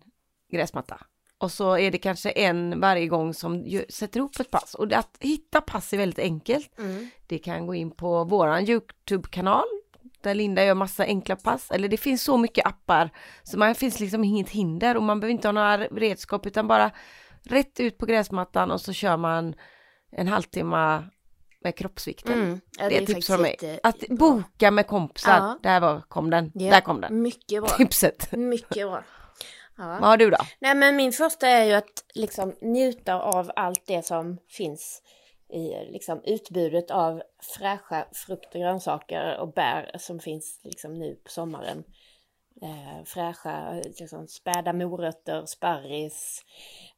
[0.53, 0.97] gräsmatta.
[1.37, 4.73] Och så är det kanske en varje gång som sätter ihop ett pass.
[4.73, 6.79] Och att hitta pass är väldigt enkelt.
[6.79, 7.09] Mm.
[7.27, 9.65] Det kan gå in på våran YouTube-kanal
[10.23, 11.71] där Linda gör massa enkla pass.
[11.71, 13.09] Eller det finns så mycket appar
[13.43, 16.91] så man finns liksom inget hinder och man behöver inte ha några redskap utan bara
[17.43, 19.55] rätt ut på gräsmattan och så kör man
[20.11, 21.03] en halvtimme
[21.63, 22.33] med kroppsvikten.
[22.33, 22.61] Mm.
[22.77, 23.79] Ja, det, det är tips från mig.
[23.83, 25.37] Att boka med kompisar.
[25.37, 25.59] Ja.
[25.63, 26.51] Där var, kom den.
[26.53, 27.21] Ja, Där kom den.
[27.21, 27.69] Mycket bra.
[27.77, 28.31] Tipset.
[28.31, 29.03] Mycket bra.
[29.83, 29.99] Ja.
[29.99, 30.37] Vad har du då?
[30.59, 35.01] Nej men min första är ju att liksom njuta av allt det som finns
[35.49, 37.23] i liksom utbudet av
[37.57, 41.83] fräscha frukt och grönsaker och bär som finns liksom nu på sommaren.
[42.61, 46.41] Eh, fräscha liksom späda morötter, sparris,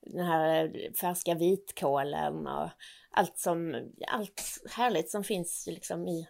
[0.01, 2.69] den här färska vitkålen och
[3.11, 6.27] allt som, allt härligt som finns liksom i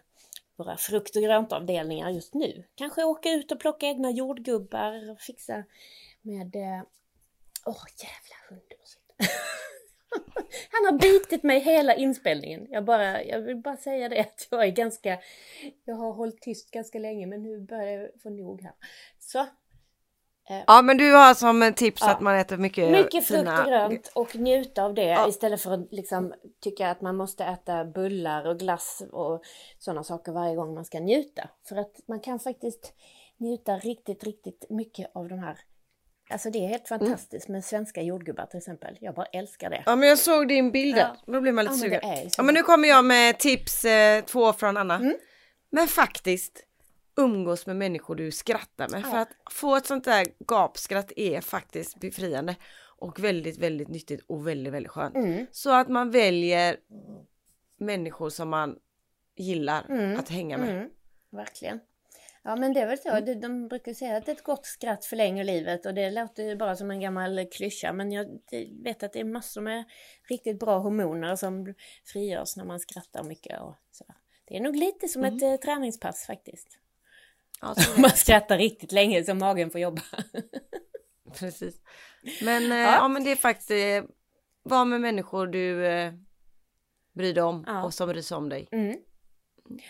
[0.56, 2.64] våra frukt och gröntavdelningar just nu.
[2.74, 5.64] Kanske åka ut och plocka egna jordgubbar och fixa
[6.26, 6.56] med...
[6.56, 6.82] Eh,
[7.66, 8.62] åh, oh, jävla hund.
[10.70, 12.66] Han har bitit mig hela inspelningen.
[12.70, 15.18] Jag, bara, jag vill bara säga det att jag är ganska...
[15.84, 18.72] Jag har hållit tyst ganska länge men nu börjar jag få nog här.
[19.18, 19.38] Så.
[20.48, 23.66] Eh, ja men du har som tips ja, att man äter mycket Mycket frukt och
[23.66, 25.28] grönt och njuta av det ja.
[25.28, 29.42] istället för att liksom tycka att man måste äta bullar och glass och
[29.78, 31.48] sådana saker varje gång man ska njuta.
[31.68, 32.92] För att man kan faktiskt
[33.36, 35.58] njuta riktigt, riktigt mycket av de här
[36.30, 37.00] Alltså det är helt mm.
[37.00, 38.98] fantastiskt med svenska jordgubbar till exempel.
[39.00, 39.82] Jag bara älskar det.
[39.86, 41.16] Ja men jag såg din bild ja.
[41.26, 42.30] Då blir man lite ja, sugen.
[42.36, 44.94] Ja men nu kommer jag med tips eh, två från Anna.
[44.94, 45.16] Mm.
[45.70, 46.62] Men faktiskt
[47.16, 49.00] umgås med människor du skrattar med.
[49.04, 49.10] Ja.
[49.10, 52.56] För att få ett sånt där gapskratt är faktiskt befriande.
[52.98, 55.16] Och väldigt, väldigt nyttigt och väldigt, väldigt skönt.
[55.16, 55.46] Mm.
[55.50, 56.76] Så att man väljer
[57.78, 58.78] människor som man
[59.36, 60.18] gillar mm.
[60.18, 60.76] att hänga med.
[60.76, 60.90] Mm.
[61.30, 61.80] Verkligen.
[62.46, 63.40] Ja men det är väl så, mm.
[63.40, 66.90] de brukar säga att ett gott skratt förlänger livet och det låter ju bara som
[66.90, 68.26] en gammal klyscha men jag
[68.84, 69.84] vet att det är massor med
[70.28, 74.04] riktigt bra hormoner som frigörs när man skrattar mycket och så.
[74.44, 75.36] Det är nog lite som mm.
[75.36, 76.78] ett eh, träningspass faktiskt.
[77.60, 80.02] Ja, man skrattar riktigt länge så magen får jobba.
[81.38, 81.80] Precis.
[82.42, 82.94] Men, eh, ja.
[82.94, 83.08] ja.
[83.08, 84.10] men det är faktiskt, eh,
[84.62, 86.12] var med människor du, eh,
[87.12, 87.84] bryr dig om Ja.
[87.84, 88.68] och som bryr sig om dig.
[88.72, 88.96] Mm.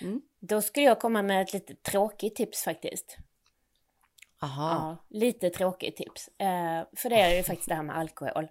[0.00, 0.22] Mm.
[0.40, 3.16] Då skulle jag komma med ett lite tråkigt tips faktiskt.
[4.42, 4.70] Aha.
[4.70, 6.28] Ja, lite tråkigt tips.
[6.28, 8.44] Eh, för det är ju faktiskt det här med alkohol.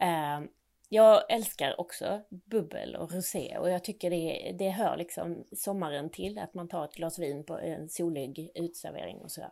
[0.00, 0.40] Eh,
[0.88, 6.38] jag älskar också bubbel och rosé och jag tycker det, det hör liksom sommaren till
[6.38, 9.50] att man tar ett glas vin på en solig utservering och sådär.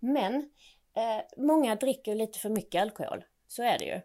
[0.00, 0.34] Men
[0.96, 4.00] eh, många dricker lite för mycket alkohol, så är det ju.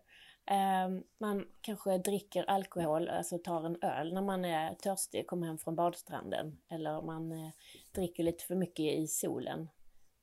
[0.50, 5.58] Eh, man kanske dricker alkohol, alltså tar en öl när man är törstig, kommer hem
[5.58, 6.58] från badstranden.
[6.70, 7.50] Eller man eh,
[7.92, 9.70] dricker lite för mycket i solen.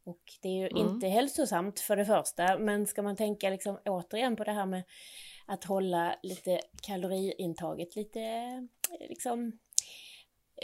[0.04, 0.76] Och det är ju Mm.
[0.88, 4.82] inte hälsosamt för det första, men ska man tänka liksom återigen på det här med
[5.46, 9.58] att hålla lite kaloriintaget lite eh, liksom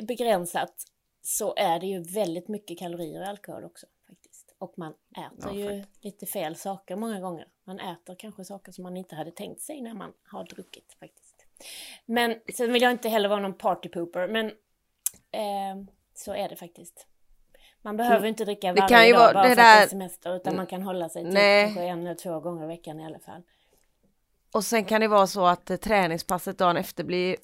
[0.02, 0.74] begränsat
[1.22, 4.54] så är det ju väldigt mycket kalorier i alkohol också faktiskt.
[4.58, 7.48] Och man äter Ja, ju lite fel saker många gånger.
[7.64, 11.46] Man äter kanske saker som man inte hade tänkt sig när man har druckit faktiskt.
[12.06, 14.46] Men sen vill jag inte heller vara någon partypooper, men
[15.30, 17.06] eh, så är det faktiskt.
[17.82, 18.74] Man behöver inte dricka Mm.
[18.74, 20.66] Det varje kan ju dag vara bara det för att det är semester, utan man
[20.66, 21.64] kan hålla sig till Nej.
[21.64, 23.42] kanske en eller två gånger i veckan i alla fall.
[24.52, 27.36] Och sen kan det vara så att eh, träningspasset dagen efter blir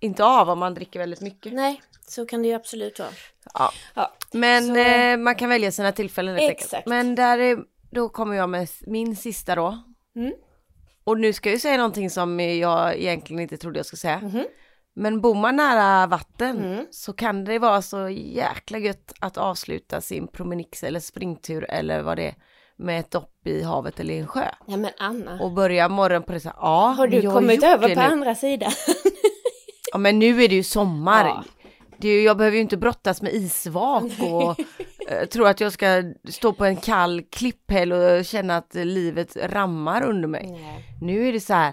[0.00, 1.52] inte av om man dricker väldigt mycket.
[1.52, 3.08] Nej, så kan det ju absolut vara.
[3.54, 3.70] Ja.
[3.94, 6.64] Ja, Men Så- eh, man kan välja sina tillfällen helt enkelt.
[6.64, 6.86] Exakt.
[6.86, 7.58] Men där är,
[7.94, 9.78] då kommer jag med min sista då.
[10.16, 10.32] Mm.
[11.04, 14.20] Och nu ska jag ju säga någonting som jag egentligen inte trodde jag skulle säga.
[14.22, 14.44] Mhm.
[14.96, 16.86] Men bor man nära vatten Mm.
[16.90, 22.16] så kan det vara så jäkla gött att avsluta sin promenix eller springtur eller vad
[22.16, 22.34] det är
[22.76, 24.44] med ett dopp i havet eller i en sjö.
[24.66, 27.64] Ja men Anna, Och börja morgonen på det så här, ja, har du kommit gjort
[27.64, 28.06] över på nu.
[28.06, 28.72] andra sidan?
[29.92, 31.26] Ja men nu är det ju sommar.
[31.26, 31.44] Ja.
[31.98, 34.60] Ju, jag behöver ju inte brottas med isvak och
[35.08, 40.02] eh, tro att jag ska stå på en kall klipphäll och känna att livet rammar
[40.02, 40.46] under mig.
[40.50, 40.96] Nej.
[41.00, 41.72] Nu är det så här,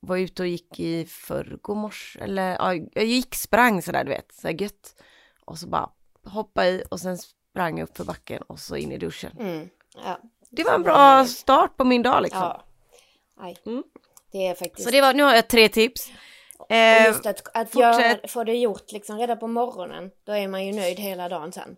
[0.00, 4.32] var ute och gick i förrgår morse, eller ja, jag gick, sprang sådär du vet,
[4.32, 4.94] så här gött.
[5.44, 5.90] Och så bara
[6.24, 9.36] hoppa i och sen sprang jag upp för backen och så in i duschen.
[9.40, 9.68] Mm.
[10.04, 10.20] Ja.
[10.50, 12.40] Det var en bra start på min dag liksom.
[13.36, 13.54] ja.
[13.66, 13.82] Mm.
[14.32, 14.84] Det är faktiskt...
[14.84, 16.10] Så det var, nu har jag tre tips.
[16.58, 17.80] Och Eh, just att, att fortsätt.
[17.80, 21.52] göra, få det gjort liksom redan på morgonen, då är man ju nöjd hela dagen
[21.52, 21.76] sen.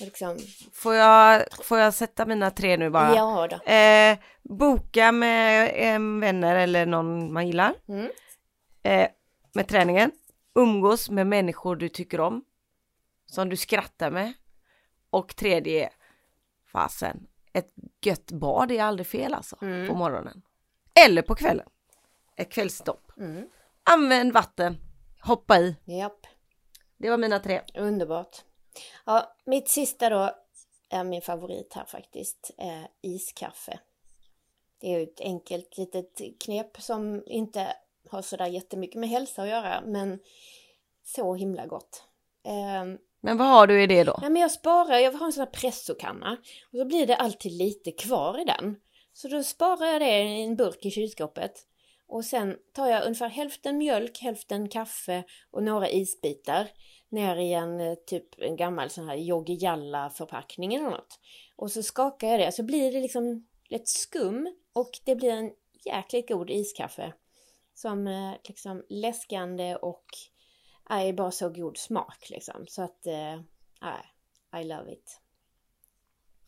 [0.00, 0.38] Liksom,
[0.72, 3.14] får, jag, får jag sätta mina tre nu bara?
[3.16, 3.72] ja då.
[3.72, 7.74] Eh, boka med eh, vänner eller någon man gillar.
[7.88, 8.10] Mm.
[8.82, 9.08] Eh,
[9.54, 10.10] med träningen.
[10.54, 12.44] Umgås med människor du tycker om.
[13.26, 14.32] Som du skrattar med.
[15.10, 15.90] Och tredje
[16.72, 17.70] fasen, ett
[18.04, 19.56] gött bad är aldrig fel alltså.
[19.62, 19.88] Mm.
[19.88, 20.42] På morgonen.
[21.06, 21.68] Eller på kvällen.
[22.36, 23.12] Ett kvällsstopp.
[23.18, 23.48] Mm.
[23.90, 24.76] Använd vatten.
[25.22, 25.76] Hoppa i.
[25.84, 26.26] Japp,
[26.96, 27.60] Det var mina tre.
[27.74, 28.36] underbart.
[29.06, 30.30] Ja, mitt sista då
[30.90, 33.78] är min favorit här faktiskt, eh, iskaffe.
[34.80, 37.76] Det är ju ett enkelt litet knep som inte
[38.10, 40.18] har sådär jättemycket med hälsa att göra, men
[41.04, 42.02] så himla gott.
[42.44, 44.18] Ehm, Men vad har du i det då?
[44.20, 46.36] Nej men jag sparar, jag har en sån här pressokanna
[46.72, 48.76] och så blir det alltid lite kvar i den.
[49.12, 51.66] Så då sparar jag det i en burk i kylskåpet.
[52.08, 56.68] Och sen tar jag ungefär hälften mjölk, hälften kaffe och några isbitar
[57.08, 59.58] ner i en eh, typ en gammal sån här Joggi
[60.14, 61.20] förpackning eller något.
[61.56, 65.52] Och så skakar jag det så blir det liksom ett skum och det blir en
[65.84, 67.12] jäkligt god iskaffe.
[67.74, 70.04] Som eh, liksom läskande och
[70.90, 72.64] eh, är bara så god smak liksom.
[72.68, 73.04] Så att,
[73.80, 75.20] nej, I love it.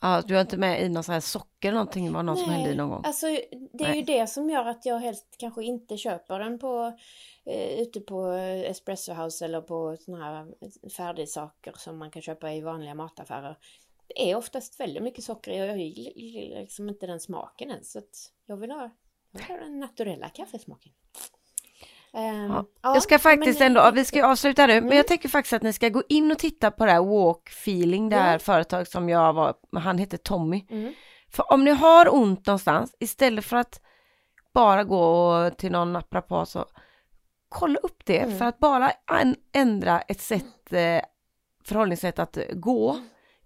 [0.01, 2.49] Ja, du har inte med i någon sån här socker eller någonting var någon som
[2.49, 3.01] hände i någon gång?
[3.05, 3.25] Alltså
[3.73, 4.03] det är ju Nej.
[4.03, 6.97] det som gör att jag helst kanske inte köper den på
[7.45, 10.47] eh, ute på eh, Espresso House eller på såna här
[10.97, 13.57] färdigsaker som man kan köpa i vanliga mataffärer.
[14.07, 17.91] Det är oftast väldigt mycket socker i och jag gillar liksom inte den smaken ens.
[17.91, 18.89] Så att jag vill ha,
[19.31, 20.93] jag vill ha den naturella kaffesmaken.
[22.13, 22.65] Ehm, Ja.
[22.81, 24.97] ja, jag ska faktiskt ändå, vi ska ju avsluta nu, men Mm.
[24.97, 28.09] jag tänker faktiskt att ni ska gå in och titta på det här Walk Feeling,
[28.09, 28.39] det här Ja.
[28.39, 30.65] företag som jag var, han heter Tommy.
[30.69, 30.93] Mm.
[31.31, 33.81] För om ni har ont någonstans, istället för att
[34.53, 36.65] bara gå till någon naprapat så
[37.49, 38.37] kolla upp det, Mm.
[38.37, 38.91] för att bara
[39.53, 41.01] ändra ett sätt, eh,
[41.63, 42.97] förhållningssätt att gå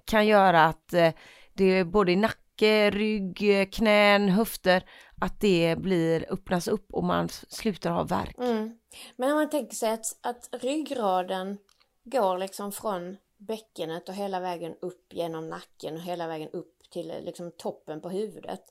[0.05, 1.13] kan göra att eh,
[1.53, 2.15] det är både i
[2.53, 4.85] nacke, rygg, knän, höfter,
[5.21, 8.37] att det blir, öppnas upp och man slutar ha värk.
[8.37, 8.79] Mm.
[9.15, 11.57] Men om man tänker sig att, att ryggraden
[12.03, 17.11] går liksom från bäckenet och hela vägen upp genom nacken och hela vägen upp till
[17.11, 18.63] eh, liksom toppen på huvudet.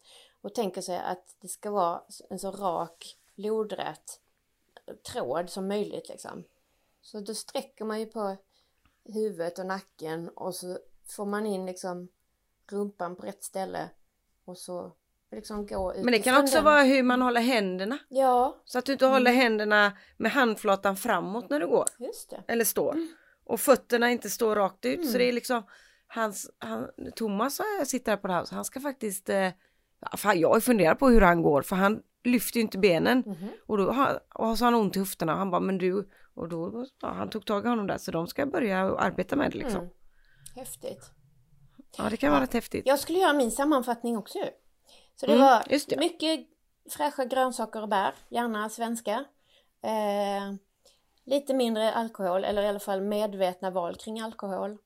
[0.43, 4.21] Och tänker sig att det ska vara en så rak, lodrät
[4.87, 6.45] eh, tråd som möjligt liksom.
[7.03, 8.37] Så då sträcker man ju på
[9.05, 12.09] huvudet och nacken och så får man in liksom
[12.71, 13.91] rumpan på rätt ställe
[14.45, 14.93] och så
[15.33, 16.65] liksom gå ut Men det kan också den.
[16.65, 17.99] vara hur man håller händerna.
[18.09, 19.43] Ja, Så att du inte håller Mm.
[19.43, 21.85] händerna med handflatan framåt när du går.
[22.49, 22.97] Eller står.
[23.45, 25.01] Och fötterna inte står rakt ut.
[25.01, 25.19] Så Mm.
[25.19, 25.63] det är liksom
[26.07, 29.49] hans, han, Thomas sitter här på det här så han ska faktiskt eh,
[30.17, 33.49] fan, jag funderar på hur han går för han lyfter ju inte benen Mhm.
[33.67, 36.49] och då har, och så har han ont i höfterna han bara men du och
[36.49, 39.59] då ja, han tog tag i honom där så de ska börja arbeta med det
[39.59, 39.81] liksom.
[39.81, 39.93] Mm.
[40.55, 41.11] Häftigt.
[41.99, 42.87] Ja det kan vara rätt häftigt.
[42.87, 44.39] Jag skulle göra min sammanfattning också.
[45.17, 45.97] Så det Mm, var det.
[45.99, 46.47] mycket
[46.91, 49.25] fräscha grönsaker och bär, gärna svenska.
[49.83, 50.55] Eh,
[51.25, 54.79] lite mindre alkohol, eller i alla fall medvetna val kring alkohol.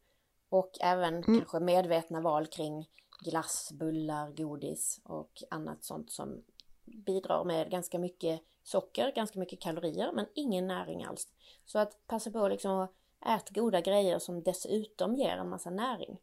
[0.48, 1.22] Och även Mm.
[1.38, 2.88] kanske medvetna val kring
[3.20, 6.42] glass, bullar, godis och annat sånt som
[6.84, 11.28] bidrar med ganska mycket socker, ganska mycket kalorier, men ingen näring alls.
[11.64, 12.92] Så att passa på liksom att
[13.26, 16.18] äta goda grejer som dessutom ger en massa näring.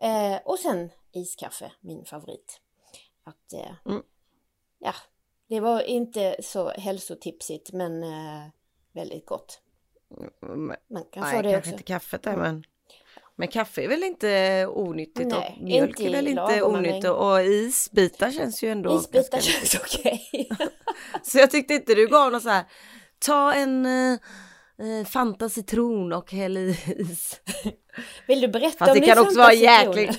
[0.00, 2.60] Eh, och sen iskaffe, min favorit.
[3.24, 4.02] Att, eh, Mm.
[4.78, 4.94] ja,
[5.48, 8.42] det var inte så hälsotipsigt men eh,
[8.92, 9.60] väldigt gott.
[10.42, 11.70] Mm, Man kan Nej få det kanske också.
[11.70, 12.64] inte kaffet där men
[13.36, 17.42] Men kaffe är väl inte onyttigt Nej, och mjölk inte är väl inte onyttigt och
[17.42, 20.48] isbitar känns ju ändå Isbitar känns okej.
[21.22, 22.64] Så jag tyckte inte du gav något så här,
[23.18, 24.18] ta en eh,
[25.04, 27.40] Fanta citron och häll i is.
[28.26, 30.18] Vill du berätta Fast om det kan också vara jäkligt.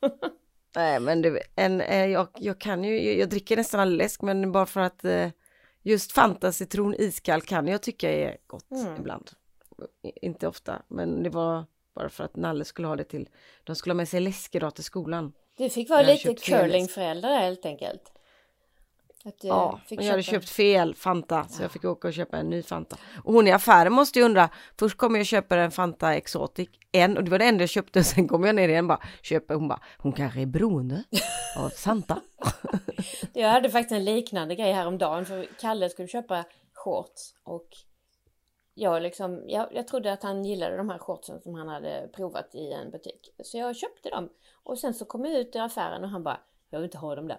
[0.76, 4.52] Nej men du, en, eh, jag, jag kan ju, jag, dricker nästan all läsk men
[4.52, 5.28] bara för att eh,
[5.82, 8.96] just Fanta citron iskall kan jag tycka är gott Mm.
[8.96, 9.30] ibland.
[10.22, 11.64] Inte ofta, men det var
[11.94, 13.28] bara för att Nalle skulle ha det till,
[13.64, 15.32] de skulle ha med sig läsk idag till skolan.
[15.58, 16.34] Du fick vara lite
[17.14, 18.12] där helt enkelt.
[19.40, 22.36] Du Ja, fick men jag hade köpt fel Fanta så jag fick åka och köpa
[22.36, 22.96] en ny Fanta.
[23.24, 26.68] Och hon i affären måste ju undra, först kommer jag och köper en Fanta Exotic,
[26.92, 29.00] en och det var det enda jag köpte, sen kommer jag ner igen och bara
[29.22, 31.04] köper, hon bara, hon kanske är beroende
[31.56, 32.20] av Fanta.
[33.32, 37.68] Jag hade faktiskt en liknande grej häromdagen för Kalle skulle köpa shorts och
[38.74, 42.54] jag liksom, jag, jag trodde att han gillade de här shortsen som han hade provat
[42.54, 43.34] i en butik.
[43.44, 44.28] Så jag köpte dem
[44.64, 47.14] och sen så kom jag ut i affären och han bara, jag vill inte ha
[47.14, 47.38] dem där.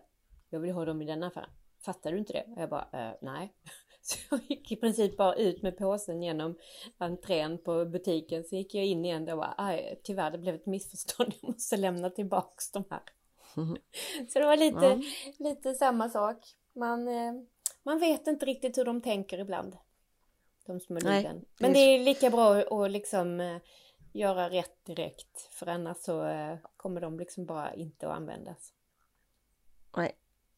[0.50, 1.50] Jag vill ha dem i den affären.
[1.82, 2.46] Fattar du inte det?
[2.56, 3.54] Och jag bara, eh, nej.
[4.02, 6.58] Så jag gick i princip bara ut med påsen genom
[6.98, 8.44] entrén på butiken.
[8.44, 11.34] Så gick jag in igen och bara, aj, tyvärr det blev ett missförstånd.
[11.42, 13.02] Jag måste lämna tillbaks de här.
[14.30, 15.02] Så det var lite, Ja.
[15.50, 16.38] lite samma sak.
[16.74, 17.34] Man, eh,
[17.84, 19.78] man vet inte riktigt hur de tänker ibland.
[20.66, 23.58] De små det Men det är lika bra att liksom eh,
[24.14, 25.42] göra rätt direkt.
[25.52, 28.74] För annars så eh, kommer de liksom bara inte att användas.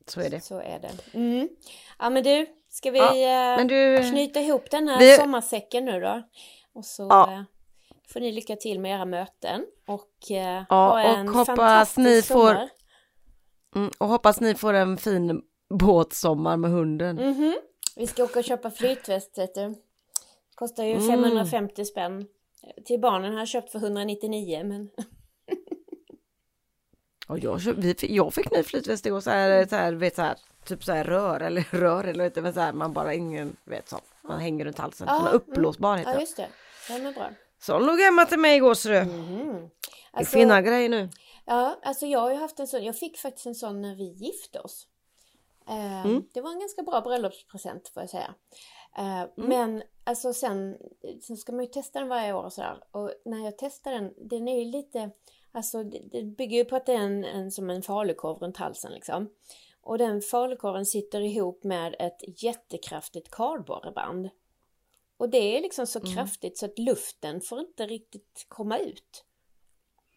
[0.09, 0.41] Så är det.
[0.41, 1.17] Så är det.
[1.17, 1.49] Mm.
[1.99, 5.99] Ja men du, ska vi Ja, eh, du, knyta ihop den här vi- sommarsäcken nu
[5.99, 6.21] då?
[6.73, 7.33] Och så Ja.
[7.33, 7.41] eh,
[8.13, 9.65] får ni lycka till med era möten.
[9.87, 12.69] Och eh, Ja, ha och en hoppas fantastisk ni får- sommar.
[13.75, 17.15] mm, och hoppas ni får en fin båtsommar med hunden.
[17.15, 17.55] Mhm.
[17.95, 19.75] Vi ska åka och köpa flytväst vet du.
[20.55, 21.07] Kostar ju Mm.
[21.07, 22.25] 550 spänn.
[22.85, 24.89] Till barnen har jag köpt för 199 men
[27.29, 30.21] Och jag, vi, fick- jag fick ny flytväst igår så här, så här, vet så
[30.21, 33.55] här, typ så här rör eller rör eller du, men så här, man bara ingen
[33.65, 33.99] vet så.
[34.21, 35.07] Man hänger runt halsen.
[35.09, 36.47] Ja, Sån här uppblåsbar heter ja just det.
[36.87, 37.29] Den är bra.
[37.61, 39.01] Så låg hemma till mig igår så du.
[39.03, 39.47] Mhm.
[40.11, 41.09] Det är Alltså, fina grejer nu.
[41.45, 44.03] ja, alltså jag har ju haft en sån, jag fick faktiskt en sån när vi
[44.03, 44.87] gifte oss.
[45.69, 46.23] Eh, Mm.
[46.33, 48.33] Det var en ganska bra bröllopspresent får jag säga.
[48.97, 49.29] Eh, Mm.
[49.35, 50.77] Men alltså sen,
[51.21, 52.83] sen ska man ju testa den varje år och sådär.
[52.91, 55.09] Och när jag testar den, den är ju lite,
[55.51, 58.57] alltså det, det bygger ju på att det är en, en, som en falukorv runt
[58.57, 59.29] halsen liksom.
[59.81, 64.29] Och den falukorven sitter ihop med ett jättekraftigt kardborreband.
[65.17, 66.15] Och det är liksom så Mm.
[66.15, 69.25] kraftigt så att luften får inte riktigt komma ut.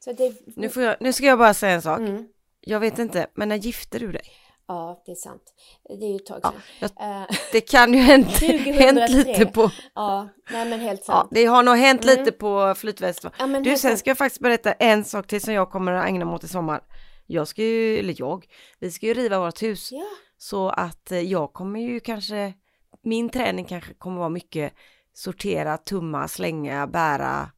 [0.05, 1.99] Det, Nu, jag, nu ska jag bara säga en sak.
[1.99, 2.29] Mm.
[2.61, 4.27] Jag vet inte, men när gifte du dig?
[4.73, 5.43] Ja, det är sant.
[5.89, 6.91] Det är ju ett tag Ja, sedan.
[6.99, 8.73] jag, Eh, det kan ju hänt, 2003.
[8.73, 11.29] hänt lite på, ja, nej men helt ja, sant.
[11.33, 12.19] det har nog hänt Mm.
[12.19, 13.25] lite på flytväst.
[13.39, 16.25] Ja, Du, sen ska jag faktiskt berätta en sak till som jag kommer att ägna
[16.25, 16.81] mig åt i sommar.
[17.27, 18.47] Jag ska ju, eller jag,
[18.79, 19.93] vi ska ju riva vårt hus.
[19.93, 20.05] Ja,
[20.37, 22.55] Så att eh, jag kommer ju kanske,
[23.03, 24.73] min träning kanske kommer vara mycket
[25.13, 27.51] sortera, tumma, slänga, bära,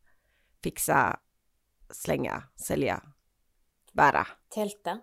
[0.62, 1.16] fixa,
[1.90, 3.03] slänga, sälja,
[3.92, 4.27] bära.
[4.54, 4.98] tälta.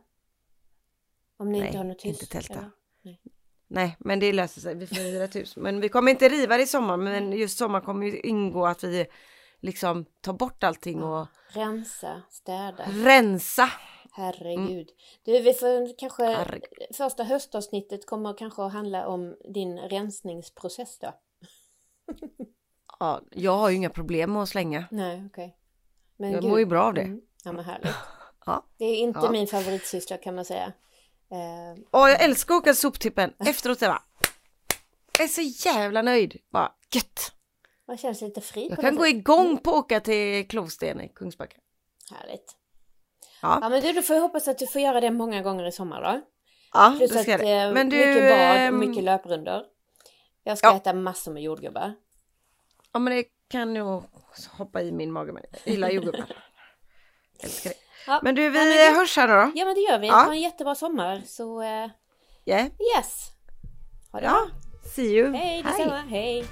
[1.42, 2.22] Om ni Nej, inte har något hus.
[2.22, 2.72] inte tälta.
[3.02, 3.22] Nej.
[3.68, 4.76] Nej, men det löser sig.
[4.76, 5.56] Vi får riva ett hus.
[5.58, 6.98] Men vi kommer inte riva det i sommar.
[6.98, 9.06] Men just sommar kommer ju ingå att vi
[9.60, 12.86] liksom tar bort allting och Rensa, städa.
[12.90, 13.70] rensa.
[14.12, 14.90] Herregud.
[15.24, 16.24] Du, vi får kanske...
[16.26, 16.96] Herregud.
[16.98, 21.14] Första höstavsnittet kommer kanske att handla om din rensningsprocess då.
[23.00, 24.86] Ja, jag har ju inga problem med att slänga.
[24.92, 25.58] Nej, okej.
[26.18, 26.50] Men Jag gud.
[26.50, 27.02] mår ju bra av det.
[27.02, 27.22] Mm.
[27.44, 27.92] Ja, men härligt.
[28.46, 28.66] Ja.
[28.78, 29.32] Det är inte Ja.
[29.32, 30.74] min favoritsyssla kan man säga.
[31.32, 33.34] Eh, Åh, jag älskar att åka soptippen.
[33.40, 34.04] Efteråt är jag bara,
[35.18, 36.38] jag är så jävla nöjd.
[36.50, 37.32] Bara gött.
[37.88, 41.58] man känns lite fri Jag kan gå igång på att åka till Klovsten i Kungsbacka.
[42.12, 42.56] Härligt.
[43.42, 43.60] Ja.
[43.62, 45.72] Ja men du, då får jag hoppas att du får göra det många gånger i
[45.72, 46.22] sommar då.
[46.74, 47.74] Ja, Plus att ska jag det.
[47.74, 49.64] Men du, mycket bad och ehm, mycket löprundor.
[50.44, 50.78] Jag ska ja.
[50.78, 51.94] äta massor med jordgubbar.
[52.92, 54.04] Ja men det kan nog
[54.50, 55.46] hoppa i min mage med.
[55.64, 56.26] Jag gillar jordgubbar.
[57.44, 57.91] Älskar det.
[58.08, 58.20] Ja.
[58.24, 59.52] Men du, vi Ja, men det- hörs här då.
[59.56, 60.08] Ja men det gör vi.
[60.08, 60.14] Ja.
[60.14, 61.88] Ha en jättebra sommar så eh,
[62.46, 62.66] Yeah.
[62.98, 63.32] yes.
[64.12, 64.50] Ha det Ja, bra.
[64.96, 65.34] see you.
[65.34, 65.98] Hej detsamma.
[66.10, 66.46] Hej.